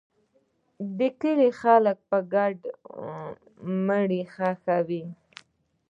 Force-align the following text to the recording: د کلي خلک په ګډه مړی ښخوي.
د 0.97 0.99
کلي 1.21 1.49
خلک 1.61 1.97
په 2.09 2.17
ګډه 2.33 2.71
مړی 3.87 4.21
ښخوي. 4.33 5.03